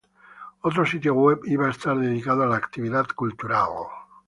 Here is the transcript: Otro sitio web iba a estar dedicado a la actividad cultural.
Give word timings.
Otro 0.61 0.83
sitio 0.83 1.13
web 1.13 1.41
iba 1.45 1.67
a 1.67 1.69
estar 1.69 1.95
dedicado 1.95 2.41
a 2.41 2.47
la 2.47 2.55
actividad 2.57 3.05
cultural. 3.15 3.69